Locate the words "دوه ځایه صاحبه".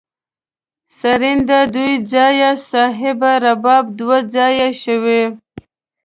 1.73-3.31